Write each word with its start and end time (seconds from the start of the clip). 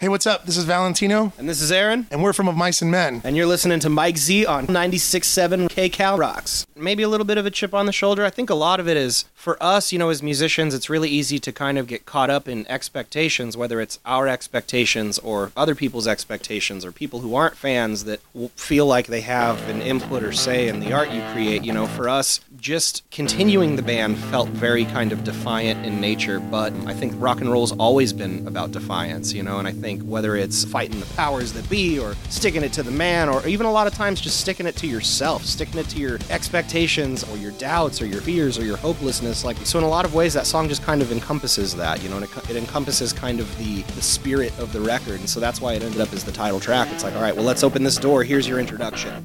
Hey, 0.00 0.08
what's 0.08 0.28
up? 0.28 0.46
This 0.46 0.56
is 0.56 0.62
Valentino, 0.64 1.32
And 1.38 1.48
this 1.48 1.60
is 1.60 1.72
Aaron. 1.72 2.06
and 2.12 2.22
we're 2.22 2.32
from 2.32 2.46
Of 2.46 2.54
Mice 2.56 2.80
and 2.82 2.88
Men. 2.88 3.20
And 3.24 3.36
you're 3.36 3.46
listening 3.48 3.80
to 3.80 3.88
Mike 3.88 4.16
Z 4.16 4.46
on 4.46 4.68
96.7 4.68 5.68
KCal 5.68 6.16
Rocks. 6.16 6.68
Maybe 6.76 7.02
a 7.02 7.08
little 7.08 7.26
bit 7.26 7.36
of 7.36 7.46
a 7.46 7.50
chip 7.50 7.74
on 7.74 7.86
the 7.86 7.92
shoulder. 7.92 8.24
I 8.24 8.30
think 8.30 8.48
a 8.48 8.54
lot 8.54 8.78
of 8.78 8.86
it 8.86 8.96
is 8.96 9.24
for 9.34 9.60
us, 9.60 9.92
you 9.92 9.98
know, 9.98 10.08
as 10.10 10.22
musicians, 10.22 10.72
it's 10.72 10.88
really 10.88 11.08
easy 11.08 11.40
to 11.40 11.50
kind 11.50 11.78
of 11.78 11.88
get 11.88 12.06
caught 12.06 12.30
up 12.30 12.46
in 12.46 12.64
expectations, 12.70 13.56
whether 13.56 13.80
it's 13.80 13.98
our 14.04 14.28
expectations 14.28 15.18
or 15.18 15.50
other 15.56 15.74
people's 15.74 16.06
expectations 16.06 16.84
or 16.84 16.92
people 16.92 17.18
who 17.18 17.34
aren't 17.34 17.56
fans 17.56 18.04
that 18.04 18.20
feel 18.54 18.86
like 18.86 19.08
they 19.08 19.22
have 19.22 19.60
an 19.68 19.82
input 19.82 20.22
or 20.22 20.30
say 20.32 20.68
in 20.68 20.78
the 20.78 20.92
art 20.92 21.10
you 21.10 21.22
create. 21.32 21.64
You 21.64 21.72
know, 21.72 21.88
for 21.88 22.08
us, 22.08 22.38
just 22.58 23.08
continuing 23.10 23.76
the 23.76 23.82
band 23.82 24.18
felt 24.18 24.48
very 24.48 24.84
kind 24.84 25.12
of 25.12 25.22
defiant 25.24 25.86
in 25.86 26.00
nature, 26.00 26.40
but 26.40 26.72
I 26.86 26.92
think 26.92 27.14
rock 27.16 27.40
and 27.40 27.50
roll's 27.50 27.72
always 27.78 28.12
been 28.12 28.46
about 28.46 28.72
defiance, 28.72 29.32
you 29.32 29.42
know, 29.42 29.58
and 29.58 29.68
I 29.68 29.72
think 29.72 30.02
whether 30.02 30.36
it's 30.36 30.64
fighting 30.64 30.98
the 31.00 31.06
powers 31.14 31.52
that 31.52 31.68
be 31.70 31.98
or 31.98 32.14
sticking 32.28 32.62
it 32.62 32.72
to 32.74 32.82
the 32.82 32.90
man 32.90 33.28
or 33.28 33.46
even 33.46 33.66
a 33.66 33.70
lot 33.70 33.86
of 33.86 33.94
times 33.94 34.20
just 34.20 34.40
sticking 34.40 34.66
it 34.66 34.76
to 34.76 34.86
yourself, 34.86 35.44
sticking 35.44 35.78
it 35.78 35.88
to 35.90 35.98
your 35.98 36.18
expectations 36.30 37.24
or 37.30 37.36
your 37.36 37.52
doubts 37.52 38.02
or 38.02 38.06
your 38.06 38.20
fears 38.20 38.58
or 38.58 38.64
your 38.64 38.76
hopelessness. 38.76 39.44
Like, 39.44 39.56
so 39.58 39.78
in 39.78 39.84
a 39.84 39.88
lot 39.88 40.04
of 40.04 40.14
ways, 40.14 40.34
that 40.34 40.46
song 40.46 40.68
just 40.68 40.82
kind 40.82 41.00
of 41.00 41.12
encompasses 41.12 41.74
that, 41.76 42.02
you 42.02 42.08
know, 42.08 42.16
and 42.16 42.24
it, 42.24 42.50
it 42.50 42.56
encompasses 42.56 43.12
kind 43.12 43.40
of 43.40 43.58
the, 43.58 43.82
the 43.94 44.02
spirit 44.02 44.56
of 44.58 44.72
the 44.72 44.80
record. 44.80 45.20
And 45.20 45.30
so 45.30 45.38
that's 45.38 45.60
why 45.60 45.74
it 45.74 45.82
ended 45.82 46.00
up 46.00 46.12
as 46.12 46.24
the 46.24 46.32
title 46.32 46.60
track. 46.60 46.88
It's 46.90 47.04
like, 47.04 47.14
all 47.14 47.22
right, 47.22 47.34
well, 47.34 47.44
let's 47.44 47.62
open 47.62 47.84
this 47.84 47.96
door. 47.96 48.24
Here's 48.24 48.48
your 48.48 48.58
introduction 48.58 49.24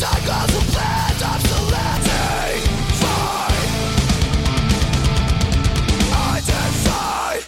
cycles 0.00 0.54
of 0.56 0.66
planned 0.72 1.22
obsolete 1.22 1.69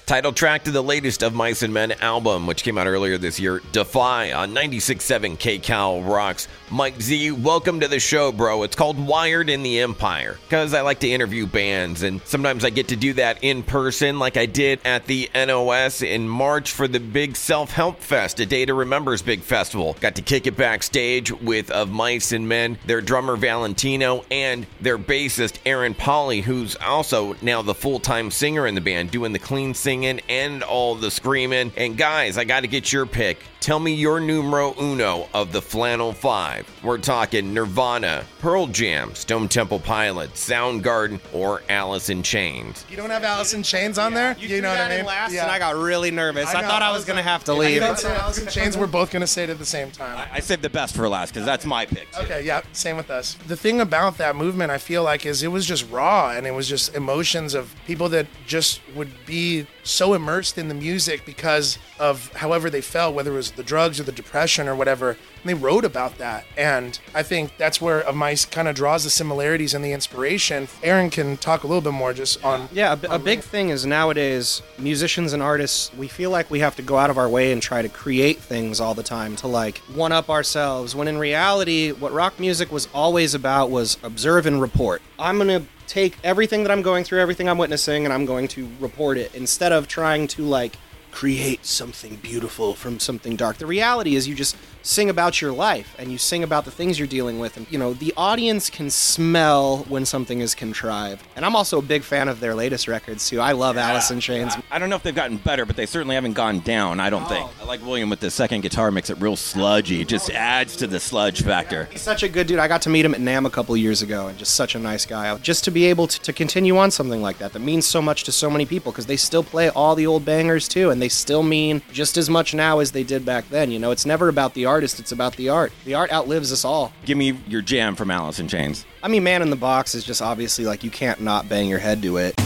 Title 0.05 0.33
track 0.33 0.65
to 0.65 0.73
the 0.73 0.83
latest 0.83 1.23
of 1.23 1.33
Mice 1.33 1.63
and 1.63 1.73
Men 1.73 1.93
album, 1.93 2.49
which 2.49 2.65
came 2.65 2.77
out 2.77 2.89
earlier 2.89 3.19
this 3.19 3.39
year, 3.39 3.63
Defy 3.71 4.33
on 4.33 4.53
96.7 4.53 5.39
KCal 5.39 6.07
Rocks. 6.07 6.49
Mike 6.71 7.01
Z, 7.01 7.31
welcome 7.31 7.79
to 7.81 7.87
the 7.87 8.01
show, 8.01 8.33
bro. 8.33 8.65
It's 8.65 8.75
called 8.75 8.99
Wired 8.99 9.49
in 9.49 9.63
the 9.63 9.79
Empire 9.79 10.39
because 10.43 10.75
I 10.75 10.81
like 10.81 10.99
to 11.01 11.11
interview 11.11 11.47
bands, 11.47 12.03
and 12.03 12.21
sometimes 12.23 12.65
I 12.65 12.71
get 12.71 12.89
to 12.89 12.97
do 12.97 13.13
that 13.15 13.39
in 13.43 13.63
person, 13.63 14.19
like 14.19 14.37
I 14.37 14.47
did 14.47 14.81
at 14.85 15.07
the 15.07 15.31
NOS 15.35 16.03
in 16.03 16.29
March 16.29 16.73
for 16.73 16.89
the 16.89 17.01
big 17.01 17.37
Self 17.37 17.71
Help 17.71 18.01
Fest, 18.01 18.41
a 18.41 18.47
day 18.47 18.65
to 18.65 18.75
remember's 18.75 19.23
big 19.23 19.43
festival. 19.43 19.97
Got 20.01 20.17
to 20.17 20.23
kick 20.23 20.49
it 20.49 20.57
backstage 20.57 21.31
with 21.31 21.71
Of 21.71 21.91
Mice 21.91 22.33
and 22.33 22.49
Men, 22.49 22.77
their 22.87 23.01
drummer 23.01 23.37
Valentino, 23.37 24.25
and 24.33 24.67
their 24.81 24.99
bassist 24.99 25.59
Aaron 25.65 25.95
Pauley, 25.95 26.43
who's 26.43 26.75
also 26.77 27.37
now 27.41 27.63
the 27.63 27.75
full 27.75 28.01
time 28.01 28.33
singer 28.33 28.67
in 28.67 28.75
the 28.75 28.81
band, 28.81 29.13
doing 29.13 29.33
the 29.33 29.39
clean 29.39 29.75
singing 29.75 29.92
and 30.29 30.63
all 30.63 30.95
the 30.95 31.11
screaming. 31.11 31.73
And 31.77 31.97
guys, 31.97 32.39
I 32.39 32.45
got 32.45 32.61
to 32.61 32.69
get 32.69 32.93
your 32.93 33.07
pick. 33.07 33.39
Tell 33.63 33.79
me 33.79 33.95
your 33.95 34.19
numero 34.19 34.75
uno 34.81 35.29
of 35.33 35.53
the 35.53 35.63
Flannel 35.63 36.13
Five. 36.13 36.69
We're 36.83 36.99
talking 36.99 37.55
Nirvana, 37.55 38.25
Pearl 38.41 38.67
Jam, 38.67 39.15
Stone 39.15 39.47
Temple 39.51 39.79
Pilots, 39.79 40.49
Soundgarden, 40.51 41.21
or 41.33 41.63
Alice 41.69 42.09
in 42.11 42.25
Chains. 42.25 42.85
You 42.91 42.97
don't 42.97 43.11
have 43.11 43.23
Alice 43.23 43.55
in 43.55 43.63
Chains 43.63 43.99
on 43.99 44.15
there? 44.15 44.35
You, 44.37 44.61
know 44.61 44.71
what 44.71 44.81
I 44.81 44.97
mean? 44.97 45.05
last, 45.07 45.33
and 45.33 45.49
I 45.49 45.61
got 45.61 45.77
really 45.77 46.11
nervous. 46.11 46.53
I, 46.53 46.61
know, 46.61 46.67
thought 46.67 46.83
I 46.83 46.91
was 46.91 47.03
was 47.03 47.05
going 47.05 47.19
to 47.19 47.23
like- 47.23 47.31
have 47.31 47.45
to 47.45 47.53
You 47.53 47.59
leave. 47.59 47.81
don't 47.81 47.97
say 47.97 48.13
Alice 48.17 48.39
in 48.39 48.49
Chains. 48.49 48.77
We're 48.77 48.89
both 48.89 49.13
gonna 49.13 49.29
say 49.29 49.45
it 49.45 49.51
at 49.51 49.59
the 49.61 49.65
same 49.65 49.93
time. 49.93 50.29
I 50.33 50.41
saved 50.41 50.63
the 50.63 50.69
best 50.71 50.97
for 50.97 51.09
last 51.09 51.33
because 51.33 51.47
that's 51.47 51.65
my 51.65 51.87
pick. 51.87 52.11
too. 52.11 52.23
Okay, 52.23 52.45
yeah, 52.45 52.63
same 52.73 52.97
with 52.97 53.11
us. 53.11 53.35
The 53.47 53.57
thing 53.57 53.81
about 53.81 54.19
that 54.19 54.35
movement, 54.35 54.73
I 54.73 54.79
feel 54.79 55.05
like, 55.05 55.25
is 55.25 55.45
it 55.45 55.49
was 55.49 55.67
just 55.67 55.89
raw 55.89 56.31
and 56.33 56.49
it 56.49 56.51
was 56.53 56.69
just 56.69 56.97
emotions 56.97 57.55
of 57.55 57.73
people 57.87 58.09
that 58.09 58.27
just 58.45 58.81
would 58.97 59.13
be 59.25 59.69
so 59.85 60.15
immersed 60.15 60.59
in 60.59 60.67
the 60.67 60.75
music 60.75 61.25
because 61.25 61.79
of 62.03 62.33
however 62.33 62.69
they 62.69 62.81
felt, 62.81 63.15
whether 63.15 63.33
it 63.33 63.37
was 63.37 63.53
the 63.53 63.63
drugs 63.63 64.01
or 64.01 64.03
the 64.03 64.13
depression 64.13 64.67
or 64.67 64.75
whatever. 64.75 65.11
And 65.11 65.19
they 65.45 65.55
wrote 65.55 65.85
about 65.85 66.19
that. 66.19 66.45
And 66.57 66.99
I 67.15 67.23
think 67.23 67.57
that's 67.57 67.81
where 67.81 68.01
Of 68.01 68.17
Mice 68.17 68.45
kind 68.45 68.67
of 68.67 68.75
draws 68.75 69.05
the 69.05 69.11
similarities 69.11 69.73
and 69.73 69.85
the 69.85 69.93
inspiration. 69.93 70.67
Aaron 70.83 71.11
can 71.11 71.37
talk 71.37 71.63
a 71.63 71.69
little 71.69 71.81
bit 71.81 71.93
more 71.93 72.13
just 72.13 72.45
on. 72.45 72.69
Yeah, 72.73 72.97
A 73.09 73.19
big 73.21 73.41
thing 73.41 73.69
is 73.69 73.87
nowadays 73.87 74.63
musicians 74.79 75.33
and 75.33 75.41
artists, 75.41 75.95
we 75.95 76.09
feel 76.09 76.31
like 76.31 76.51
we 76.51 76.59
have 76.59 76.75
to 76.77 76.83
go 76.83 76.97
out 76.97 77.09
of 77.09 77.19
our 77.19 77.29
way 77.29 77.53
and 77.53 77.63
try 77.63 77.83
to 77.83 77.89
create 77.89 78.39
things 78.41 78.81
all 78.81 78.95
the 78.95 79.03
time 79.05 79.37
to 79.37 79.47
like 79.47 79.79
one 79.95 80.11
up 80.11 80.29
ourselves. 80.29 80.97
When 80.97 81.07
in 81.07 81.19
reality, 81.19 81.93
what 81.93 82.13
rock 82.13 82.41
music 82.41 82.73
was 82.73 82.89
always 82.93 83.33
about 83.33 83.71
was 83.71 83.97
observe 84.03 84.47
and 84.47 84.61
report. 84.61 85.03
I'm 85.21 85.39
going 85.39 85.63
to 85.63 85.69
take 85.87 86.17
everything 86.25 86.65
that 86.65 86.73
I'm 86.73 86.83
going 86.83 87.05
through, 87.05 87.21
everything 87.21 87.49
I'm 87.49 87.59
witnessing, 87.59 88.05
and 88.05 88.13
I'm 88.13 88.27
going 88.27 88.49
to 88.49 88.69
report 88.81 89.19
it 89.19 89.33
instead 89.37 89.71
of 89.71 89.87
trying 89.87 90.27
to 90.29 90.43
like 90.43 90.77
create 91.13 91.65
something 91.65 92.17
beautiful 92.17 92.75
from 92.75 92.99
something 92.99 93.37
dark. 93.37 93.59
The 93.59 93.67
reality 93.67 94.17
is 94.17 94.27
you 94.27 94.35
just 94.35 94.57
sing 94.83 95.09
about 95.09 95.41
your 95.41 95.53
life 95.53 95.95
and 95.99 96.11
you 96.11 96.19
sing 96.19 96.43
about 96.43 96.65
the 96.65 96.71
things 96.71 96.99
you're 96.99 97.07
dealing 97.07 97.39
with 97.39 97.57
and 97.57 97.71
you 97.71 97.79
know 97.79 97.93
the 97.93 98.13
audience 98.17 98.69
can 98.69 98.91
smell 98.91 99.85
when 99.89 100.05
something 100.05 100.41
is 100.41 100.55
contrived. 100.55 101.25
And 101.37 101.45
I'm 101.45 101.55
also 101.55 101.79
a 101.79 101.83
big 101.83 102.03
fan 102.03 102.29
of 102.29 102.41
their 102.41 102.55
latest 102.55 102.89
records 102.89 103.29
too. 103.29 103.41
I 103.41 103.53
love 103.53 103.77
Alice 103.77 104.11
in 104.11 104.21
Chains. 104.21 104.55
I 104.71 104.79
don't 104.79 104.91
know 104.91 104.97
if 104.97 105.03
they've 105.03 105.15
gotten 105.15 105.37
better, 105.37 105.65
but 105.65 105.77
they 105.77 105.87
certainly 105.87 106.15
haven't 106.15 106.33
gone 106.33 106.61
down. 106.61 106.99
I 106.99 107.11
don't 107.11 107.29
think. 107.29 107.47
Oh. 107.47 107.63
I 107.63 107.65
like 107.67 107.85
William 107.85 108.11
with 108.11 108.21
the 108.21 108.31
second 108.31 108.63
guitar 108.63 108.91
makes 108.91 109.11
it 109.11 109.21
real 109.21 109.37
sludgy. 109.37 110.01
It 110.01 110.09
just 110.09 110.31
adds 110.31 110.77
to 110.77 110.87
the 110.87 110.99
sludge 110.99 111.43
factor. 111.43 111.85
He's 111.93 112.03
such 112.03 112.23
a 112.23 112.29
good 112.29 112.47
dude. 112.47 112.59
I 112.59 112.69
got 112.69 112.83
to 112.83 112.91
meet 112.91 113.05
him 113.05 113.15
at 113.15 113.21
NAMM 113.21 113.47
a 113.47 113.51
couple 113.51 113.77
years 113.77 114.03
ago 114.03 114.27
and 114.27 114.39
just 114.39 114.55
such 114.55 114.75
a 114.75 114.79
nice 114.79 115.07
guy. 115.07 115.37
Just 115.39 115.65
to 115.65 115.71
be 115.71 115.85
able 115.85 116.07
to, 116.07 116.21
to 116.21 116.33
continue 116.33 116.77
on 116.79 116.91
something 116.91 117.23
like 117.23 117.39
that 117.39 117.53
that 117.53 117.61
means 117.61 117.87
so 117.87 118.03
much 118.03 118.25
to 118.25 118.33
so 118.33 118.51
many 118.51 118.67
people 118.67 118.91
because 118.91 119.07
they 119.07 119.17
still 119.17 119.45
play 119.45 119.69
all 119.69 119.95
the 119.95 120.07
old 120.07 120.25
bangers 120.25 120.67
too 120.67 120.91
and 120.91 121.02
they 121.03 121.09
still 121.09 121.43
mean 121.43 121.83
just 121.93 122.17
as 122.17 122.31
much 122.31 122.55
now 122.55 122.79
as 122.79 122.93
they 122.93 123.03
did 123.03 123.25
back 123.25 123.49
then. 123.49 123.73
You 123.73 123.81
know, 123.81 123.91
it's 123.91 124.07
never 124.07 124.29
about 124.29 124.55
the 124.55 124.67
artist, 124.67 125.01
it's 125.01 125.11
about 125.11 125.35
the 125.35 125.49
art. 125.49 125.73
The 125.85 125.95
art 125.95 126.13
outlives 126.13 126.53
us 126.53 126.65
all. 126.65 126.93
Give 127.05 127.19
me 127.19 127.41
your 127.49 127.61
jam 127.61 127.97
from 127.97 128.09
Alice 128.09 128.39
in 128.39 128.47
Chains. 128.47 128.87
I 129.03 129.09
mean, 129.09 129.25
Man 129.25 129.43
in 129.43 129.51
the 129.51 129.57
Box 129.57 129.97
is 129.97 130.05
just 130.05 130.23
obviously 130.23 130.65
like 130.65 130.85
you 130.85 130.91
can't 130.91 131.21
not 131.21 131.49
bang 131.49 131.69
your 131.69 131.81
head 131.81 132.03
to 132.03 132.19
it. 132.19 132.41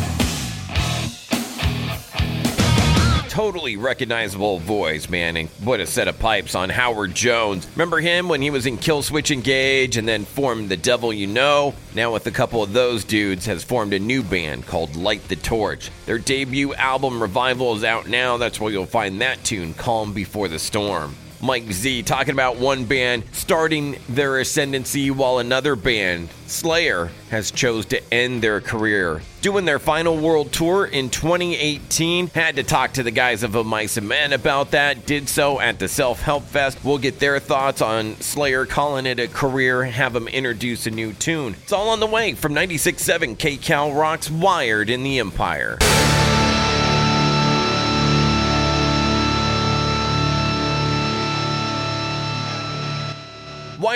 Totally 3.37 3.77
recognizable 3.77 4.61
voice, 4.61 5.11
man, 5.11 5.37
and 5.37 5.51
what 5.63 5.79
a 5.79 5.87
set 5.87 6.09
of 6.09 6.19
pipes 6.19 6.55
on 6.55 6.71
Howard 6.71 7.15
Jones. 7.15 7.69
Remember 7.75 8.01
him 8.01 8.31
when 8.31 8.41
he 8.41 8.49
was 8.49 8.65
in 8.65 8.79
Killswitch 8.79 9.31
Engage 9.31 9.99
and 9.99 10.09
then 10.09 10.25
formed 10.25 10.71
The 10.71 10.79
Devil 10.79 11.13
You 11.13 11.27
Know? 11.27 11.75
Now, 11.95 12.15
with 12.15 12.27
a 12.27 12.31
couple 12.31 12.63
of 12.63 12.73
those 12.73 13.05
dudes, 13.05 13.45
has 13.45 13.63
formed 13.63 13.93
a 13.93 13.99
new 13.99 14.23
band 14.23 14.67
called 14.67 14.97
Light 14.97 15.29
the 15.29 15.37
Torch. 15.37 15.91
Their 16.07 16.17
debut 16.17 16.73
album 16.77 17.21
Revival 17.21 17.77
is 17.77 17.85
out 17.85 18.09
now. 18.09 18.39
That's 18.39 18.59
where 18.59 18.73
you'll 18.73 18.87
find 18.87 19.21
that 19.21 19.45
tune, 19.45 19.75
Calm 19.75 20.15
Before 20.15 20.49
the 20.49 20.59
Storm. 20.59 21.15
Mike 21.41 21.71
Z 21.73 22.03
talking 22.03 22.33
about 22.33 22.57
one 22.57 22.85
band 22.85 23.25
starting 23.33 23.97
their 24.09 24.39
ascendancy 24.39 25.11
while 25.11 25.39
another 25.39 25.77
band, 25.77 26.29
Slayer, 26.47 27.11
has 27.31 27.51
chose 27.51 27.87
to 27.87 28.15
end 28.15 28.43
their 28.43 28.61
career. 28.61 29.21
Doing 29.43 29.65
their 29.65 29.79
final 29.79 30.17
world 30.17 30.53
tour 30.53 30.87
in 30.87 31.11
2018. 31.11 32.29
Had 32.29 32.57
to 32.57 32.63
talk 32.63 32.95
to 32.95 33.03
the 33.03 33.11
guys 33.11 33.43
of 33.43 33.55
A 33.55 33.63
Mice 33.63 33.97
and 33.97 34.09
Men 34.09 34.33
about 34.33 34.73
that. 34.73 35.07
Did 35.07 35.29
so 35.29 35.61
at 35.61 35.79
the 35.79 35.89
Self 35.89 36.21
Help 36.21 36.45
Fest. 36.45 36.85
We'll 36.85 36.99
get 36.99 37.19
their 37.19 37.39
thoughts 37.39 37.81
on 37.83 38.17
Slayer 38.21 38.67
calling 38.67 39.07
it 39.07 39.21
a 39.21 39.29
career, 39.29 39.85
have 39.85 40.13
them 40.13 40.29
introduce 40.29 40.87
a 40.87 40.91
new 40.91 41.13
tune. 41.13 41.55
It's 41.63 41.73
all 41.73 41.91
on 41.91 42.01
the 42.01 42.07
way 42.07 42.35
from 42.35 42.55
96.7 42.55 43.37
KCal 43.37 43.97
Rocks 43.97 44.31
Wired 44.31 44.91
in 44.91 45.03
the 45.03 45.19
Empire. 45.19 45.79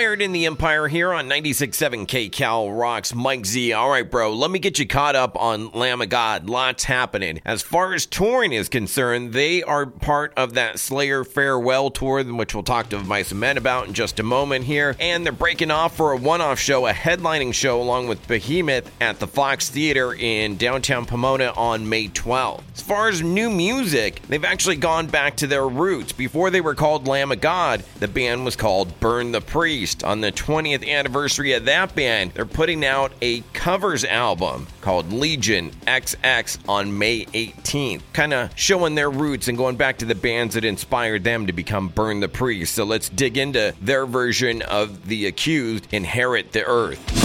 Wired 0.01 0.23
in 0.23 0.31
the 0.31 0.47
Empire 0.47 0.87
here 0.87 1.13
on 1.13 1.29
96.7 1.29 2.07
KCal 2.07 2.75
Rocks. 2.75 3.13
Mike 3.13 3.45
Z. 3.45 3.71
All 3.73 3.91
right, 3.91 4.09
bro, 4.09 4.33
let 4.33 4.49
me 4.49 4.57
get 4.57 4.79
you 4.79 4.87
caught 4.87 5.15
up 5.15 5.39
on 5.39 5.69
Lamb 5.73 6.01
of 6.01 6.09
God. 6.09 6.49
Lots 6.49 6.85
happening. 6.85 7.39
As 7.45 7.61
far 7.61 7.93
as 7.93 8.07
touring 8.07 8.51
is 8.51 8.67
concerned, 8.67 9.33
they 9.33 9.61
are 9.61 9.85
part 9.85 10.33
of 10.35 10.55
that 10.55 10.79
Slayer 10.79 11.23
farewell 11.23 11.91
tour, 11.91 12.23
which 12.23 12.55
we'll 12.55 12.63
talk 12.63 12.89
to 12.89 12.97
and 12.97 13.39
Men 13.39 13.57
about 13.57 13.89
in 13.89 13.93
just 13.93 14.19
a 14.19 14.23
moment 14.23 14.65
here. 14.65 14.95
And 14.99 15.23
they're 15.23 15.31
breaking 15.31 15.69
off 15.69 15.95
for 15.95 16.13
a 16.13 16.17
one 16.17 16.41
off 16.41 16.57
show, 16.57 16.87
a 16.87 16.93
headlining 16.93 17.53
show, 17.53 17.79
along 17.79 18.07
with 18.07 18.27
Behemoth 18.27 18.91
at 18.99 19.19
the 19.19 19.27
Fox 19.27 19.69
Theater 19.69 20.15
in 20.15 20.57
downtown 20.57 21.05
Pomona 21.05 21.53
on 21.55 21.87
May 21.87 22.07
12th. 22.07 22.63
As 22.81 22.87
far 22.87 23.09
as 23.09 23.21
new 23.21 23.51
music, 23.51 24.23
they've 24.23 24.43
actually 24.43 24.75
gone 24.75 25.05
back 25.05 25.35
to 25.35 25.45
their 25.45 25.67
roots. 25.67 26.13
Before 26.13 26.49
they 26.49 26.61
were 26.61 26.73
called 26.73 27.07
Lamb 27.07 27.31
of 27.31 27.39
God, 27.39 27.83
the 27.99 28.07
band 28.07 28.43
was 28.43 28.55
called 28.55 28.99
Burn 28.99 29.31
the 29.31 29.39
Priest. 29.39 30.03
On 30.03 30.19
the 30.19 30.31
20th 30.31 30.89
anniversary 30.89 31.53
of 31.53 31.65
that 31.65 31.93
band, 31.93 32.31
they're 32.31 32.43
putting 32.47 32.83
out 32.83 33.11
a 33.21 33.41
covers 33.53 34.03
album 34.03 34.65
called 34.81 35.13
Legion 35.13 35.69
XX 35.85 36.57
on 36.67 36.97
May 36.97 37.25
18th, 37.25 38.01
kind 38.13 38.33
of 38.33 38.49
showing 38.55 38.95
their 38.95 39.11
roots 39.11 39.47
and 39.47 39.59
going 39.59 39.75
back 39.75 39.99
to 39.99 40.05
the 40.05 40.15
bands 40.15 40.55
that 40.55 40.65
inspired 40.65 41.23
them 41.23 41.45
to 41.45 41.53
become 41.53 41.87
Burn 41.87 42.19
the 42.19 42.29
Priest. 42.29 42.73
So 42.73 42.83
let's 42.83 43.09
dig 43.09 43.37
into 43.37 43.75
their 43.79 44.07
version 44.07 44.63
of 44.63 45.07
The 45.07 45.27
Accused, 45.27 45.87
Inherit 45.93 46.51
the 46.51 46.65
Earth. 46.65 47.20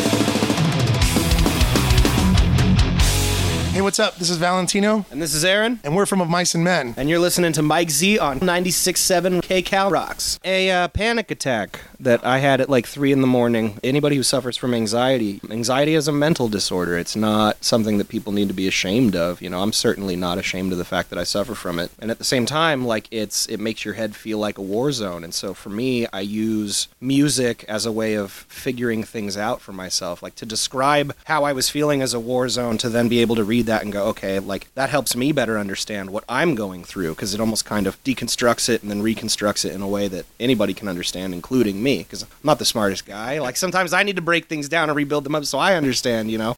Hey, 3.76 3.82
what's 3.82 3.98
up? 3.98 4.16
This 4.16 4.30
is 4.30 4.38
Valentino, 4.38 5.04
And 5.10 5.20
this 5.20 5.34
is 5.34 5.44
Aaron. 5.44 5.80
and 5.84 5.94
we're 5.94 6.06
from 6.06 6.22
Of 6.22 6.30
Mice 6.30 6.54
and 6.54 6.64
Men. 6.64 6.94
And 6.96 7.10
you're 7.10 7.18
listening 7.18 7.52
to 7.52 7.60
Mike 7.60 7.90
Z 7.90 8.18
on 8.18 8.40
96.7 8.40 9.42
KCal 9.42 9.90
Rocks. 9.90 10.40
A 10.46 10.70
uh, 10.70 10.88
panic 10.88 11.30
attack 11.30 11.80
that 12.00 12.24
I 12.24 12.38
had 12.38 12.62
at 12.62 12.70
like 12.70 12.86
3 12.86 13.12
in 13.12 13.20
the 13.20 13.26
morning. 13.26 13.78
Anybody 13.84 14.16
who 14.16 14.22
suffers 14.22 14.56
from 14.56 14.72
anxiety, 14.72 15.42
anxiety 15.50 15.94
is 15.94 16.08
a 16.08 16.12
mental 16.12 16.48
disorder. 16.48 16.96
It's 16.96 17.16
not 17.16 17.62
something 17.62 17.98
that 17.98 18.08
people 18.08 18.32
need 18.32 18.48
to 18.48 18.54
be 18.54 18.66
ashamed 18.66 19.14
of. 19.14 19.42
You 19.42 19.50
know, 19.50 19.60
I'm 19.60 19.74
certainly 19.74 20.16
not 20.16 20.38
ashamed 20.38 20.72
of 20.72 20.78
the 20.78 20.84
fact 20.86 21.10
that 21.10 21.18
I 21.18 21.24
suffer 21.24 21.54
from 21.54 21.78
it. 21.78 21.90
And 21.98 22.10
at 22.10 22.16
the 22.16 22.24
same 22.24 22.46
time, 22.46 22.86
like 22.86 23.08
it's 23.10 23.46
it 23.46 23.60
makes 23.60 23.84
your 23.84 23.92
head 23.94 24.16
feel 24.16 24.38
like 24.38 24.56
a 24.56 24.62
war 24.62 24.90
zone. 24.90 25.22
And 25.22 25.34
so 25.34 25.52
for 25.52 25.68
me, 25.68 26.06
I 26.14 26.20
use 26.20 26.88
music 26.98 27.62
as 27.68 27.84
a 27.84 27.92
way 27.92 28.14
of 28.14 28.32
figuring 28.32 29.02
things 29.04 29.36
out 29.36 29.60
for 29.60 29.74
myself, 29.74 30.22
like 30.22 30.34
to 30.36 30.46
describe 30.46 31.14
how 31.24 31.44
I 31.44 31.52
was 31.52 31.68
feeling 31.68 32.00
as 32.00 32.14
a 32.14 32.20
war 32.20 32.48
zone 32.48 32.78
to 32.78 32.88
then 32.88 33.08
be 33.08 33.20
able 33.20 33.36
to 33.36 33.44
read 33.66 33.72
that 33.74 33.82
and 33.82 33.92
go, 33.92 34.06
okay, 34.06 34.38
like 34.38 34.72
that 34.74 34.90
helps 34.90 35.16
me 35.16 35.32
better 35.32 35.58
understand 35.58 36.10
what 36.10 36.24
I'm 36.28 36.54
going 36.54 36.84
through 36.84 37.14
because 37.14 37.34
it 37.34 37.40
almost 37.40 37.64
kind 37.64 37.86
of 37.86 38.02
deconstructs 38.04 38.68
it 38.68 38.82
and 38.82 38.90
then 38.90 39.02
reconstructs 39.02 39.64
it 39.64 39.72
in 39.74 39.82
a 39.82 39.88
way 39.88 40.08
that 40.08 40.24
anybody 40.38 40.72
can 40.72 40.88
understand, 40.88 41.34
including 41.34 41.82
me, 41.82 41.98
because 41.98 42.22
I'm 42.22 42.28
not 42.44 42.58
the 42.58 42.64
smartest 42.64 43.06
guy. 43.06 43.40
Like 43.40 43.56
sometimes 43.56 43.92
I 43.92 44.02
need 44.02 44.16
to 44.16 44.22
break 44.22 44.46
things 44.46 44.68
down 44.68 44.88
and 44.88 44.96
rebuild 44.96 45.24
them 45.24 45.34
up 45.34 45.44
so 45.44 45.58
I 45.58 45.74
understand, 45.74 46.30
you 46.30 46.38
know? 46.38 46.54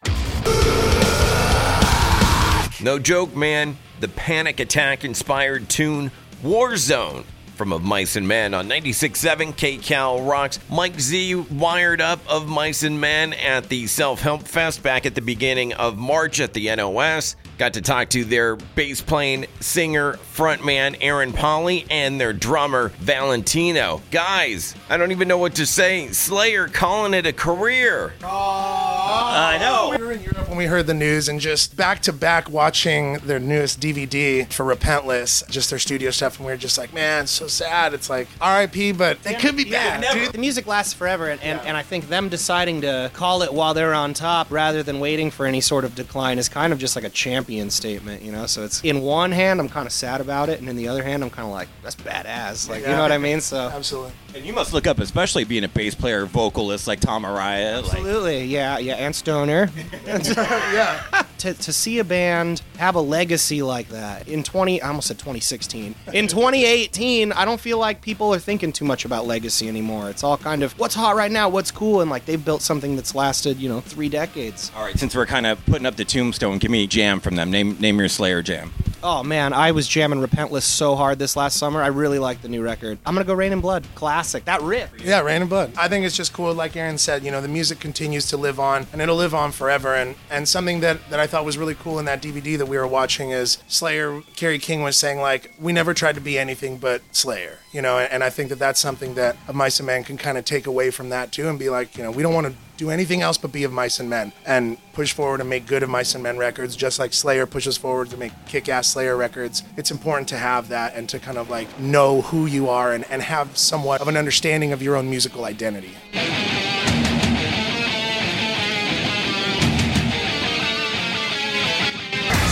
No 2.80 2.98
joke, 2.98 3.34
man. 3.34 3.76
The 4.00 4.08
panic 4.08 4.60
attack 4.60 5.04
inspired 5.04 5.68
tune 5.68 6.10
Warzone 6.42 7.24
from 7.58 7.72
Of 7.72 7.82
Mice 7.82 8.14
and 8.14 8.26
Men 8.28 8.54
on 8.54 8.68
96.7 8.68 9.52
KCal 9.54 10.26
Rocks. 10.26 10.60
Mike 10.70 10.98
Z 11.00 11.34
wired 11.34 12.00
up 12.00 12.20
Of 12.28 12.48
Mice 12.48 12.84
and 12.84 13.00
Men 13.00 13.32
at 13.32 13.68
the 13.68 13.88
Self 13.88 14.20
Help 14.20 14.42
Fest 14.42 14.82
back 14.82 15.04
at 15.04 15.16
the 15.16 15.20
beginning 15.20 15.72
of 15.74 15.98
March 15.98 16.38
at 16.40 16.54
the 16.54 16.74
NOS. 16.74 17.34
Got 17.58 17.74
to 17.74 17.82
talk 17.82 18.10
to 18.10 18.24
their 18.24 18.54
bass 18.54 19.00
playing 19.00 19.46
singer, 19.58 20.12
frontman 20.36 20.96
Aaron 21.00 21.32
Pauley, 21.32 21.84
and 21.90 22.20
their 22.20 22.32
drummer 22.32 22.90
Valentino. 23.00 24.00
Guys, 24.12 24.76
I 24.88 24.96
don't 24.96 25.10
even 25.10 25.26
know 25.26 25.38
what 25.38 25.56
to 25.56 25.66
say. 25.66 26.06
Slayer 26.12 26.68
calling 26.68 27.14
it 27.14 27.26
a 27.26 27.32
career. 27.32 28.12
I 29.08 29.56
oh. 29.56 29.60
know. 29.60 29.98
We 29.98 30.04
were 30.04 30.12
in 30.12 30.22
Europe 30.22 30.48
when 30.48 30.58
we 30.58 30.66
heard 30.66 30.86
the 30.86 30.94
news 30.94 31.28
and 31.28 31.40
just 31.40 31.76
back 31.76 32.00
to 32.02 32.12
back 32.12 32.50
watching 32.50 33.14
their 33.18 33.38
newest 33.38 33.80
DVD 33.80 34.50
for 34.52 34.64
Repentless, 34.64 35.48
just 35.48 35.70
their 35.70 35.78
studio 35.78 36.10
stuff, 36.10 36.38
and 36.38 36.46
we 36.46 36.52
were 36.52 36.56
just 36.56 36.78
like, 36.78 36.92
man, 36.92 37.24
it's 37.24 37.32
so 37.32 37.46
sad. 37.46 37.94
It's 37.94 38.10
like 38.10 38.28
RIP, 38.40 38.96
but 38.96 39.22
they 39.22 39.34
could 39.34 39.56
be 39.56 39.64
back, 39.64 40.02
dude. 40.12 40.32
The 40.32 40.38
music 40.38 40.66
lasts 40.66 40.92
forever, 40.92 41.28
and, 41.28 41.42
and, 41.42 41.60
and 41.60 41.76
I 41.76 41.82
think 41.82 42.08
them 42.08 42.28
deciding 42.28 42.82
to 42.82 43.10
call 43.14 43.42
it 43.42 43.52
while 43.52 43.74
they're 43.74 43.94
on 43.94 44.14
top 44.14 44.50
rather 44.50 44.82
than 44.82 45.00
waiting 45.00 45.30
for 45.30 45.46
any 45.46 45.60
sort 45.60 45.84
of 45.84 45.94
decline 45.94 46.38
is 46.38 46.48
kind 46.48 46.72
of 46.72 46.78
just 46.78 46.96
like 46.96 47.04
a 47.04 47.10
champion 47.10 47.70
statement, 47.70 48.22
you 48.22 48.32
know? 48.32 48.46
So 48.46 48.64
it's 48.64 48.82
in 48.82 49.00
one 49.02 49.32
hand, 49.32 49.60
I'm 49.60 49.68
kind 49.68 49.86
of 49.86 49.92
sad 49.92 50.20
about 50.20 50.48
it, 50.48 50.60
and 50.60 50.68
in 50.68 50.76
the 50.76 50.88
other 50.88 51.02
hand, 51.02 51.22
I'm 51.22 51.30
kind 51.30 51.46
of 51.46 51.52
like, 51.52 51.68
that's 51.82 51.96
badass. 51.96 52.68
Like, 52.68 52.82
you 52.82 52.88
know 52.88 53.02
what 53.02 53.12
I 53.12 53.18
mean? 53.18 53.40
So. 53.40 53.68
Absolutely. 53.68 54.12
And 54.34 54.44
you 54.44 54.52
must 54.52 54.72
look 54.72 54.86
up, 54.86 54.98
especially 54.98 55.44
being 55.44 55.64
a 55.64 55.68
bass 55.68 55.94
player, 55.94 56.26
vocalist 56.26 56.86
like 56.86 57.00
Tom 57.00 57.24
Araya. 57.24 57.82
Like, 57.82 57.92
Absolutely, 57.92 58.44
yeah, 58.44 58.78
yeah, 58.78 58.94
and 59.08 59.16
Stoner. 59.16 59.70
yeah. 60.06 61.24
to, 61.38 61.54
to 61.54 61.72
see 61.72 61.98
a 61.98 62.04
band 62.04 62.62
have 62.76 62.94
a 62.94 63.00
legacy 63.00 63.62
like 63.62 63.88
that 63.88 64.28
in 64.28 64.42
20, 64.42 64.82
I 64.82 64.88
almost 64.88 65.08
said 65.08 65.18
2016. 65.18 65.94
In 66.12 66.28
2018, 66.28 67.32
I 67.32 67.44
don't 67.44 67.60
feel 67.60 67.78
like 67.78 68.02
people 68.02 68.32
are 68.34 68.38
thinking 68.38 68.70
too 68.70 68.84
much 68.84 69.04
about 69.04 69.26
legacy 69.26 69.66
anymore. 69.66 70.10
It's 70.10 70.22
all 70.22 70.36
kind 70.36 70.62
of 70.62 70.78
what's 70.78 70.94
hot 70.94 71.16
right 71.16 71.32
now, 71.32 71.48
what's 71.48 71.70
cool, 71.70 72.02
and 72.02 72.10
like 72.10 72.26
they've 72.26 72.44
built 72.44 72.60
something 72.60 72.96
that's 72.96 73.14
lasted, 73.14 73.58
you 73.58 73.68
know, 73.68 73.80
three 73.80 74.10
decades. 74.10 74.70
all 74.76 74.84
right, 74.84 74.98
since 74.98 75.16
we're 75.16 75.26
kind 75.26 75.46
of 75.46 75.64
putting 75.64 75.86
up 75.86 75.96
the 75.96 76.04
tombstone, 76.04 76.58
give 76.58 76.70
me 76.70 76.84
a 76.84 76.86
jam 76.86 77.18
from 77.18 77.36
them. 77.36 77.50
Name 77.50 77.78
name 77.80 77.98
your 77.98 78.08
Slayer 78.08 78.42
jam. 78.42 78.72
Oh 79.00 79.22
man, 79.22 79.52
I 79.52 79.70
was 79.70 79.86
jamming 79.86 80.20
Repentless 80.20 80.62
so 80.62 80.96
hard 80.96 81.20
this 81.20 81.36
last 81.36 81.56
summer. 81.56 81.80
I 81.80 81.86
really 81.86 82.18
like 82.18 82.42
the 82.42 82.48
new 82.48 82.62
record. 82.62 82.98
I'm 83.06 83.14
gonna 83.14 83.24
go 83.24 83.34
Raining 83.34 83.60
Blood, 83.60 83.86
classic. 83.94 84.44
That 84.46 84.60
riff. 84.62 84.90
Yeah, 85.00 85.20
Raining 85.20 85.46
Blood. 85.46 85.72
I 85.78 85.86
think 85.86 86.04
it's 86.04 86.16
just 86.16 86.32
cool, 86.32 86.52
like 86.52 86.74
Aaron 86.76 86.98
said, 86.98 87.24
you 87.24 87.30
know, 87.30 87.40
the 87.40 87.46
music 87.46 87.78
continues 87.78 88.26
to 88.30 88.36
live 88.36 88.58
on 88.58 88.88
and 88.92 89.00
it'll 89.00 89.16
live 89.16 89.34
on 89.34 89.52
forever. 89.52 89.94
And, 89.94 90.16
and 90.30 90.48
something 90.48 90.80
that, 90.80 91.10
that 91.10 91.20
I 91.20 91.28
thought 91.28 91.44
was 91.44 91.56
really 91.56 91.76
cool 91.76 92.00
in 92.00 92.06
that 92.06 92.20
DVD 92.20 92.58
that 92.58 92.66
we 92.66 92.76
were 92.76 92.88
watching 92.88 93.30
is 93.30 93.58
Slayer, 93.68 94.20
Kerry 94.34 94.58
King 94.58 94.82
was 94.82 94.96
saying, 94.96 95.20
like, 95.20 95.54
we 95.60 95.72
never 95.72 95.94
tried 95.94 96.16
to 96.16 96.20
be 96.20 96.36
anything 96.36 96.78
but 96.78 97.02
Slayer, 97.12 97.58
you 97.70 97.80
know, 97.80 97.98
and, 97.98 98.12
and 98.12 98.24
I 98.24 98.30
think 98.30 98.48
that 98.48 98.58
that's 98.58 98.80
something 98.80 99.14
that 99.14 99.36
a 99.46 99.52
Mice 99.52 99.78
and 99.78 99.86
Men 99.86 100.02
can 100.02 100.18
kind 100.18 100.36
of 100.36 100.44
take 100.44 100.66
away 100.66 100.90
from 100.90 101.10
that 101.10 101.30
too 101.30 101.48
and 101.48 101.56
be 101.56 101.70
like, 101.70 101.96
you 101.96 102.02
know, 102.02 102.10
we 102.10 102.24
don't 102.24 102.34
want 102.34 102.48
to 102.48 102.54
do 102.78 102.90
anything 102.90 103.20
else 103.20 103.36
but 103.36 103.52
be 103.52 103.64
of 103.64 103.72
Mice 103.72 104.00
and 104.00 104.08
Men 104.08 104.32
and 104.46 104.78
push 104.92 105.12
forward 105.12 105.40
and 105.40 105.50
make 105.50 105.66
good 105.66 105.82
of 105.82 105.90
Mice 105.90 106.14
and 106.14 106.22
Men 106.22 106.38
records, 106.38 106.76
just 106.76 106.98
like 106.98 107.12
Slayer 107.12 107.44
pushes 107.44 107.76
forward 107.76 108.08
to 108.10 108.16
make 108.16 108.32
kick 108.46 108.68
ass 108.68 108.88
Slayer 108.88 109.16
records. 109.16 109.64
It's 109.76 109.90
important 109.90 110.28
to 110.28 110.38
have 110.38 110.68
that 110.68 110.94
and 110.94 111.08
to 111.10 111.18
kind 111.18 111.36
of 111.36 111.50
like 111.50 111.78
know 111.78 112.22
who 112.22 112.46
you 112.46 112.68
are 112.70 112.92
and, 112.92 113.04
and 113.10 113.20
have 113.20 113.58
somewhat 113.58 114.00
of 114.00 114.08
an 114.08 114.16
understanding 114.16 114.72
of 114.72 114.80
your 114.80 114.96
own 114.96 115.10
musical 115.10 115.44
identity. 115.44 115.94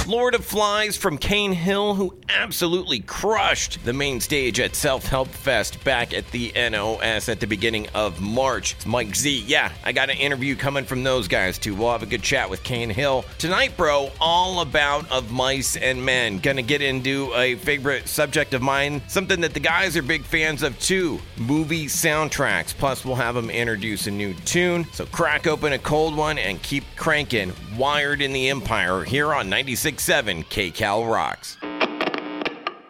Of 0.06 0.44
Flies 0.44 0.96
from 0.96 1.18
Cane 1.18 1.50
Hill, 1.50 1.94
who 1.94 2.14
absolutely 2.28 3.00
crushed 3.00 3.84
the 3.84 3.92
main 3.92 4.20
stage 4.20 4.60
at 4.60 4.76
Self 4.76 5.04
Help 5.04 5.26
Fest 5.26 5.82
back 5.82 6.14
at 6.14 6.30
the 6.30 6.52
NOS 6.54 7.28
at 7.28 7.40
the 7.40 7.46
beginning 7.46 7.88
of 7.92 8.20
March. 8.20 8.74
It's 8.74 8.86
Mike 8.86 9.16
Z. 9.16 9.44
Yeah, 9.48 9.72
I 9.84 9.90
got 9.90 10.08
an 10.08 10.16
interview 10.16 10.54
coming 10.54 10.84
from 10.84 11.02
those 11.02 11.26
guys 11.26 11.58
too. 11.58 11.74
We'll 11.74 11.90
have 11.90 12.04
a 12.04 12.06
good 12.06 12.22
chat 12.22 12.48
with 12.48 12.62
Cane 12.62 12.88
Hill. 12.88 13.24
Tonight, 13.38 13.76
bro, 13.76 14.12
all 14.20 14.60
about 14.60 15.10
Of 15.10 15.32
Mice 15.32 15.76
and 15.76 16.04
Men. 16.04 16.38
Gonna 16.38 16.62
get 16.62 16.82
into 16.82 17.32
a 17.34 17.56
favorite 17.56 18.06
subject 18.06 18.54
of 18.54 18.62
mine, 18.62 19.02
something 19.08 19.40
that 19.40 19.54
the 19.54 19.60
guys 19.60 19.96
are 19.96 20.02
big 20.02 20.24
fans 20.24 20.62
of 20.62 20.78
too 20.78 21.20
movie 21.36 21.86
soundtracks. 21.86 22.72
Plus, 22.76 23.04
we'll 23.04 23.16
have 23.16 23.34
them 23.34 23.50
introduce 23.50 24.06
a 24.06 24.12
new 24.12 24.34
tune. 24.44 24.86
So 24.92 25.04
crack 25.06 25.48
open 25.48 25.72
a 25.72 25.78
cold 25.78 26.16
one 26.16 26.38
and 26.38 26.62
keep 26.62 26.84
cranking. 26.96 27.52
Wired 27.76 28.22
in 28.22 28.32
the 28.32 28.48
Empire 28.50 29.02
here 29.02 29.34
on 29.34 29.50
96.7 29.96 30.44
KCal 30.46 31.10
Rocks. 31.10 31.56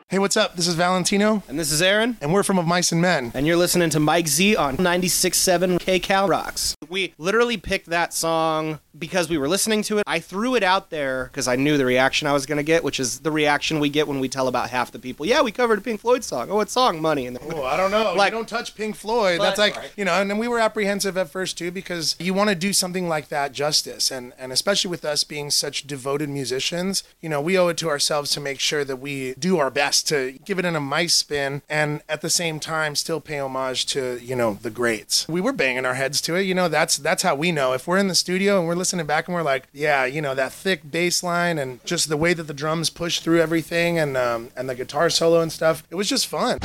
Hey, 0.08 0.19
what's 0.20 0.37
up? 0.37 0.55
This 0.56 0.67
is 0.69 0.75
Valentino, 0.75 1.43
And 1.49 1.58
this 1.58 1.70
is 1.73 1.81
Aaron. 1.82 2.17
and 2.20 2.32
we're 2.32 2.43
from 2.44 2.58
Of 2.58 2.67
Mice 2.67 2.91
and 2.93 3.00
Men. 3.00 3.31
And 3.35 3.47
you're 3.47 3.56
listening 3.56 3.91
to 3.91 4.00
Mike 4.00 4.26
Z 4.29 4.55
on 4.56 4.76
96.7 4.76 5.79
KCal 5.81 6.29
Rocks. 6.29 6.75
We 6.88 7.14
literally 7.19 7.56
picked 7.56 7.87
that 7.91 8.12
song 8.12 8.81
because 8.98 9.28
we 9.28 9.38
were 9.38 9.48
listening 9.48 9.82
to 9.84 9.98
it. 9.98 10.04
I 10.06 10.19
threw 10.20 10.54
it 10.54 10.62
out 10.62 10.90
there 10.90 11.25
because 11.26 11.48
I 11.48 11.56
knew 11.56 11.76
the 11.76 11.84
reaction 11.87 12.26
I 12.28 12.32
was 12.32 12.46
going 12.46 12.56
to 12.58 12.62
get, 12.62 12.82
which 12.84 12.98
is 13.00 13.20
the 13.20 13.31
reaction 13.31 13.81
we 13.81 13.88
get 13.88 14.08
when 14.08 14.20
we 14.20 14.28
tell 14.28 14.48
about 14.48 14.70
half 14.70 14.93
the 14.93 14.98
people, 14.98 15.26
yeah, 15.26 15.43
we 15.43 15.52
covered 15.52 15.78
a 15.78 15.82
Pink 15.82 16.00
Floyd 16.00 16.25
song. 16.25 16.50
Oh, 16.50 16.56
what 16.56 16.70
song? 16.70 17.00
Money. 17.00 17.26
And 17.26 17.38
Oh, 17.53 17.62
I 17.65 17.76
don't 17.76 17.91
know. 17.91 18.15
Like- 18.15 18.32
you 18.32 18.38
don't 18.38 18.48
touch 18.48 18.74
Pink 18.74 18.96
Floyd. 18.96 19.38
But- 19.38 19.44
That's 19.44 19.58
like 19.58 19.76
Right. 19.76 19.91
you 19.96 20.05
know, 20.05 20.12
and 20.15 20.31
then 20.31 20.38
we 20.38 20.48
were 20.48 20.58
apprehensive 20.60 21.17
at 21.17 21.31
first 21.31 21.58
too 21.58 21.70
because 21.70 22.17
you 22.19 22.32
want 22.34 22.48
to 22.50 22.55
do 22.56 22.72
something 22.72 23.08
like 23.08 23.29
that 23.29 23.53
justice, 23.53 24.10
and 24.10 24.32
and 24.38 24.53
especially 24.53 24.91
with 24.91 25.05
us 25.05 25.24
being 25.24 25.50
such 25.50 25.86
devoted 25.86 26.29
musicians, 26.29 27.03
you 27.20 27.29
know, 27.29 27.41
we 27.41 27.58
owe 27.58 27.69
it 27.69 27.76
to 27.79 27.88
ourselves 27.88 28.31
to 28.32 28.41
make 28.41 28.60
sure 28.60 28.84
that 28.84 28.96
we 28.96 29.34
do 29.38 29.58
our 29.58 29.70
best 29.70 30.08
to 30.08 30.38
give 30.44 30.58
it 30.58 30.65
in 30.65 30.74
a 30.76 30.81
mice 30.81 31.15
spin, 31.15 31.62
and 31.69 32.00
at 32.08 32.20
the 32.20 32.31
same 32.31 32.58
time 32.60 32.94
still 32.96 33.20
pay 33.20 33.38
homage 33.38 33.86
to 33.86 34.19
you 34.22 34.36
know 34.36 34.58
the 34.62 34.70
greats. 34.70 35.26
We 35.29 35.41
were 35.41 35.53
banging 35.53 35.84
our 35.84 35.94
heads 35.94 36.20
to 36.22 36.34
it. 36.36 36.43
You 36.43 36.55
know, 36.55 36.69
that's 36.69 36.96
that's 36.96 37.22
how 37.22 37.34
we 37.34 37.53
know 37.53 37.72
if 37.72 37.86
we're 37.86 37.98
in 37.98 38.08
the 38.08 38.15
studio 38.15 38.58
and 38.58 38.67
we're 38.67 38.74
listening 38.74 38.85
back 39.06 39.28
and 39.28 39.34
we're 39.34 39.43
like, 39.43 39.69
yeah, 39.72 40.05
you 40.05 40.22
know, 40.22 40.34
that 40.34 40.52
thick 40.52 40.90
bass 40.90 41.22
line 41.22 41.58
and 41.58 41.84
just 41.84 42.08
the 42.08 42.16
way 42.16 42.34
that 42.34 42.44
the 42.44 42.55
drums 42.55 42.90
push 42.90 43.20
through 43.20 43.40
everything 43.40 43.98
and 43.98 44.16
um, 44.16 44.50
and 44.56 44.69
the 44.69 44.74
guitar 44.74 45.10
solo 45.10 45.40
and 45.40 45.52
stuff. 45.52 45.84
It 45.90 45.94
was 45.94 46.08
just 46.08 46.26
fun. 46.26 46.58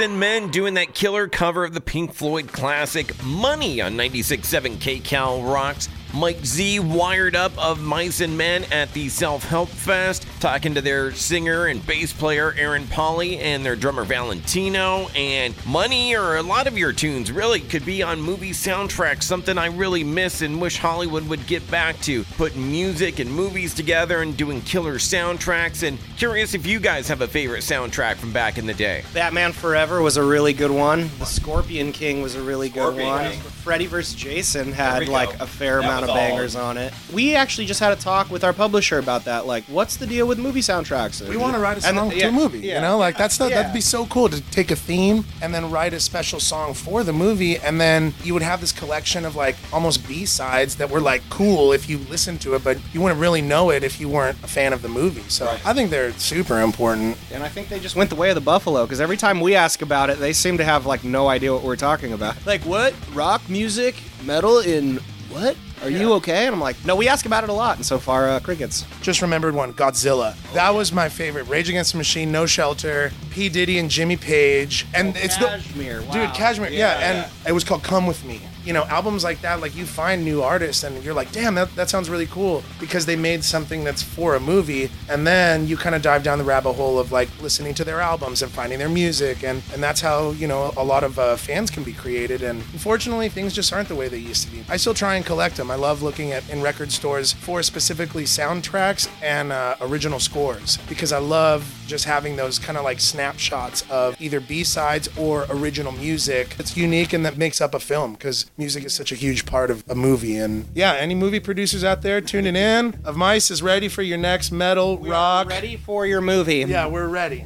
and 0.00 0.18
Men 0.18 0.50
doing 0.50 0.74
that 0.74 0.94
killer 0.94 1.26
cover 1.26 1.64
of 1.64 1.74
the 1.74 1.80
Pink 1.80 2.12
Floyd 2.12 2.52
classic 2.52 3.22
Money 3.24 3.80
on 3.80 3.94
96.7 3.94 4.76
KCal 4.76 5.44
Rocks. 5.50 5.88
Mike 6.14 6.44
Z 6.44 6.80
wired 6.80 7.34
up 7.34 7.56
of 7.56 7.80
Mice 7.80 8.20
and 8.20 8.36
Men 8.36 8.64
at 8.70 8.92
the 8.92 9.08
Self 9.08 9.44
Help 9.44 9.68
Fest, 9.70 10.26
talking 10.40 10.74
to 10.74 10.82
their 10.82 11.12
singer 11.12 11.66
and 11.66 11.84
bass 11.86 12.12
player 12.12 12.54
Aaron 12.58 12.84
Pauley 12.84 13.38
and 13.38 13.64
their 13.64 13.76
drummer 13.76 14.04
Valentino. 14.04 15.08
And 15.16 15.54
Money, 15.64 16.14
or 16.14 16.36
a 16.36 16.42
lot 16.42 16.66
of 16.66 16.76
your 16.76 16.92
tunes, 16.92 17.32
really 17.32 17.60
could 17.60 17.86
be 17.86 18.02
on 18.02 18.20
movie 18.20 18.50
soundtracks, 18.50 19.22
something 19.22 19.56
I 19.56 19.66
really 19.66 20.04
miss 20.04 20.42
and 20.42 20.60
wish 20.60 20.76
Hollywood 20.76 21.26
would 21.28 21.46
get 21.46 21.68
back 21.70 21.98
to. 22.00 22.24
Putting 22.36 22.70
music 22.70 23.18
and 23.18 23.32
movies 23.32 23.72
together 23.72 24.20
and 24.20 24.36
doing 24.36 24.60
killer 24.62 24.96
soundtracks. 24.96 25.86
And 25.86 25.98
curious 26.18 26.52
if 26.52 26.66
you 26.66 26.78
guys 26.78 27.08
have 27.08 27.22
a 27.22 27.28
favorite 27.28 27.62
soundtrack 27.62 28.16
from 28.16 28.32
back 28.32 28.58
in 28.58 28.66
the 28.66 28.74
day. 28.74 29.02
Batman 29.14 29.52
Forever 29.52 30.02
was 30.02 30.18
a 30.18 30.24
really 30.24 30.52
good 30.52 30.70
one. 30.70 31.10
The 31.18 31.24
Scorpion 31.24 31.92
King 31.92 32.20
was 32.20 32.34
a 32.34 32.42
really 32.42 32.68
good 32.68 32.96
one. 32.96 33.30
King. 33.30 33.40
Freddy 33.62 33.86
vs. 33.86 34.14
Jason 34.14 34.72
had 34.72 35.08
like 35.08 35.38
go. 35.38 35.44
a 35.44 35.46
fair 35.46 35.80
That 35.80 35.84
amount 35.84 36.00
was 36.02 36.10
of 36.10 36.16
all- 36.16 36.16
bangers 36.16 36.56
on 36.56 36.76
it. 36.76 36.92
We 37.12 37.34
actually 37.36 37.66
just 37.66 37.80
had 37.80 37.92
a 37.92 37.96
talk 37.96 38.30
with 38.30 38.42
our 38.44 38.52
publisher 38.52 38.98
about 38.98 39.24
that. 39.26 39.46
Like, 39.46 39.64
what's 39.64 39.96
the 39.96 40.06
deal 40.06 40.26
with 40.26 40.38
movie 40.38 40.60
soundtracks? 40.60 41.26
We 41.28 41.36
want 41.36 41.54
to 41.54 41.60
write 41.60 41.78
a 41.78 41.80
song 41.80 42.10
to 42.10 42.16
yeah, 42.16 42.26
a 42.28 42.32
movie, 42.32 42.58
yeah, 42.60 42.76
you 42.76 42.80
know, 42.80 42.98
like 42.98 43.16
that's 43.16 43.38
the, 43.38 43.48
yeah. 43.48 43.56
that'd 43.56 43.72
be 43.72 43.80
so 43.80 44.06
cool 44.06 44.28
to 44.28 44.40
take 44.50 44.70
a 44.70 44.76
theme 44.76 45.24
and 45.40 45.54
then 45.54 45.70
write 45.70 45.92
a 45.92 46.00
special 46.00 46.40
song 46.40 46.74
for 46.74 47.04
the 47.04 47.12
movie, 47.12 47.56
and 47.58 47.80
then 47.80 48.12
you 48.24 48.32
would 48.34 48.42
have 48.42 48.60
this 48.60 48.72
collection 48.72 49.24
of 49.24 49.36
like 49.36 49.56
almost 49.72 50.06
B 50.08 50.24
sides 50.26 50.76
that 50.76 50.90
were 50.90 51.00
like 51.00 51.22
cool 51.30 51.72
if 51.72 51.88
you 51.88 51.98
listened 51.98 52.40
to 52.42 52.54
it, 52.54 52.64
but 52.64 52.78
you 52.92 53.00
wouldn't 53.00 53.20
really 53.20 53.42
know 53.42 53.70
it 53.70 53.84
if 53.84 54.00
you 54.00 54.08
weren't 54.08 54.36
a 54.42 54.48
fan 54.48 54.72
of 54.72 54.82
the 54.82 54.88
movie. 54.88 55.22
So 55.28 55.46
I 55.64 55.72
think 55.72 55.90
they're 55.90 56.12
super 56.14 56.60
important. 56.60 57.16
And 57.32 57.42
I 57.42 57.48
think 57.48 57.68
they 57.68 57.78
just 57.80 57.94
went 57.96 58.10
the 58.10 58.16
way 58.16 58.30
of 58.30 58.34
the 58.34 58.40
buffalo 58.40 58.84
because 58.84 59.00
every 59.00 59.16
time 59.16 59.40
we 59.40 59.54
ask 59.54 59.82
about 59.82 60.10
it, 60.10 60.18
they 60.18 60.32
seem 60.32 60.58
to 60.58 60.64
have 60.64 60.86
like 60.86 61.04
no 61.04 61.28
idea 61.28 61.52
what 61.52 61.62
we're 61.62 61.76
talking 61.76 62.12
about. 62.12 62.34
Like, 62.46 62.62
what? 62.62 62.94
Rock 63.14 63.48
music, 63.52 63.94
metal 64.24 64.58
in 64.60 64.98
what? 65.28 65.56
Are 65.82 65.90
you 65.90 66.12
okay? 66.14 66.46
And 66.46 66.54
I'm 66.54 66.60
like, 66.60 66.82
no, 66.84 66.94
we 66.94 67.08
ask 67.08 67.26
about 67.26 67.42
it 67.42 67.50
a 67.50 67.52
lot, 67.52 67.76
and 67.76 67.84
so 67.84 67.98
far, 67.98 68.28
uh, 68.28 68.40
crickets. 68.40 68.84
Just 69.00 69.20
remembered 69.20 69.54
one, 69.54 69.72
Godzilla. 69.72 70.36
That 70.52 70.70
was 70.74 70.92
my 70.92 71.08
favorite. 71.08 71.44
Rage 71.48 71.68
Against 71.68 71.92
the 71.92 71.98
Machine, 71.98 72.30
No 72.30 72.46
Shelter, 72.46 73.10
P 73.30 73.48
Diddy 73.48 73.78
and 73.78 73.90
Jimmy 73.90 74.16
Page, 74.16 74.86
and 74.94 75.16
it's 75.16 75.36
the 75.38 75.46
Kashmir, 75.46 76.02
wow. 76.02 76.12
dude 76.12 76.34
Kashmir. 76.34 76.70
Yeah, 76.70 76.98
Yeah, 76.98 77.24
and 77.24 77.48
it 77.48 77.52
was 77.52 77.64
called 77.64 77.82
Come 77.82 78.06
with 78.06 78.24
Me. 78.24 78.40
You 78.64 78.72
know, 78.72 78.84
albums 78.84 79.24
like 79.24 79.40
that, 79.42 79.60
like 79.60 79.74
you 79.74 79.86
find 79.86 80.24
new 80.24 80.42
artists 80.42 80.84
and 80.84 81.02
you're 81.04 81.14
like, 81.14 81.32
damn, 81.32 81.54
that, 81.56 81.74
that 81.74 81.90
sounds 81.90 82.08
really 82.08 82.26
cool 82.26 82.62
because 82.78 83.06
they 83.06 83.16
made 83.16 83.44
something 83.44 83.84
that's 83.84 84.02
for 84.02 84.34
a 84.34 84.40
movie, 84.40 84.90
and 85.08 85.26
then 85.26 85.66
you 85.66 85.76
kind 85.76 85.94
of 85.94 86.02
dive 86.02 86.22
down 86.22 86.38
the 86.38 86.44
rabbit 86.44 86.74
hole 86.74 86.98
of 86.98 87.12
like 87.12 87.28
listening 87.42 87.74
to 87.74 87.84
their 87.84 88.00
albums 88.00 88.42
and 88.42 88.50
finding 88.52 88.78
their 88.78 88.88
music, 88.88 89.42
and 89.44 89.62
and 89.72 89.82
that's 89.82 90.00
how 90.00 90.30
you 90.32 90.46
know 90.46 90.72
a 90.76 90.84
lot 90.84 91.04
of 91.04 91.18
uh, 91.18 91.36
fans 91.36 91.70
can 91.70 91.82
be 91.82 91.92
created. 91.92 92.42
And 92.42 92.60
unfortunately, 92.72 93.28
things 93.28 93.52
just 93.52 93.72
aren't 93.72 93.88
the 93.88 93.94
way 93.96 94.08
they 94.08 94.18
used 94.18 94.44
to 94.46 94.50
be. 94.52 94.64
I 94.68 94.76
still 94.76 94.94
try 94.94 95.16
and 95.16 95.24
collect 95.24 95.56
them. 95.56 95.70
I 95.70 95.74
love 95.76 96.02
looking 96.02 96.32
at 96.32 96.48
in 96.50 96.62
record 96.62 96.92
stores 96.92 97.32
for 97.32 97.62
specifically 97.62 98.24
soundtracks 98.24 99.08
and 99.22 99.52
uh, 99.52 99.76
original 99.80 100.20
scores 100.20 100.78
because 100.88 101.12
I 101.12 101.18
love 101.18 101.81
just 101.92 102.06
having 102.06 102.36
those 102.36 102.58
kind 102.58 102.78
of 102.78 102.84
like 102.84 102.98
snapshots 102.98 103.84
of 103.90 104.18
either 104.18 104.40
B 104.40 104.64
sides 104.64 105.10
or 105.18 105.44
original 105.50 105.92
music. 105.92 106.56
It's 106.58 106.74
unique 106.74 107.12
and 107.12 107.22
that 107.26 107.36
makes 107.36 107.60
up 107.60 107.74
a 107.74 107.78
film 107.78 108.14
because 108.14 108.50
music 108.56 108.84
is 108.84 108.94
such 108.94 109.12
a 109.12 109.14
huge 109.14 109.44
part 109.44 109.70
of 109.70 109.84
a 109.90 109.94
movie. 109.94 110.38
And 110.38 110.64
yeah, 110.74 110.94
any 110.94 111.14
movie 111.14 111.38
producers 111.38 111.84
out 111.84 112.00
there 112.00 112.22
tuning 112.22 112.56
in, 112.56 112.98
of 113.04 113.18
Mice 113.18 113.50
is 113.50 113.62
ready 113.62 113.88
for 113.88 114.00
your 114.00 114.16
next 114.16 114.52
metal 114.52 114.96
rock. 114.96 115.50
Ready 115.50 115.76
for 115.76 116.06
your 116.06 116.22
movie? 116.22 116.60
Yeah, 116.60 116.86
we're 116.86 117.08
ready. 117.08 117.44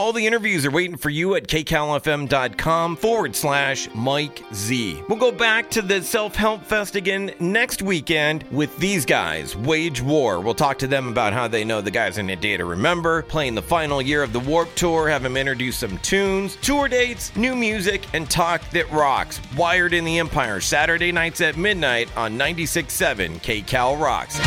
All 0.00 0.14
the 0.14 0.26
interviews 0.26 0.64
are 0.64 0.70
waiting 0.70 0.96
for 0.96 1.10
you 1.10 1.34
at 1.34 1.46
kcalfm.com 1.46 2.96
forward 2.96 3.36
slash 3.36 3.86
Mike 3.94 4.42
Z. 4.54 5.02
We'll 5.10 5.18
go 5.18 5.30
back 5.30 5.68
to 5.72 5.82
the 5.82 6.02
Self 6.02 6.34
Help 6.34 6.64
Fest 6.64 6.96
again 6.96 7.34
next 7.38 7.82
weekend 7.82 8.46
with 8.50 8.74
these 8.78 9.04
guys, 9.04 9.54
Wage 9.54 10.00
War. 10.00 10.40
We'll 10.40 10.54
talk 10.54 10.78
to 10.78 10.86
them 10.86 11.08
about 11.08 11.34
how 11.34 11.48
they 11.48 11.64
know 11.64 11.82
the 11.82 11.90
guys 11.90 12.16
in 12.16 12.30
A 12.30 12.36
Day 12.36 12.56
to 12.56 12.64
Remember, 12.64 13.20
playing 13.24 13.54
the 13.54 13.60
final 13.60 14.00
year 14.00 14.22
of 14.22 14.32
the 14.32 14.40
Warp 14.40 14.74
Tour, 14.74 15.06
have 15.10 15.22
them 15.22 15.36
introduce 15.36 15.76
some 15.76 15.98
tunes, 15.98 16.56
tour 16.62 16.88
dates, 16.88 17.36
new 17.36 17.54
music, 17.54 18.06
and 18.14 18.30
talk 18.30 18.62
that 18.70 18.90
rocks. 18.90 19.38
Wired 19.54 19.92
in 19.92 20.06
the 20.06 20.18
Empire, 20.18 20.62
Saturday 20.62 21.12
nights 21.12 21.42
at 21.42 21.58
midnight 21.58 22.08
on 22.16 22.38
96.7 22.38 23.38
KCal 23.42 24.00
Rocks. 24.00 24.40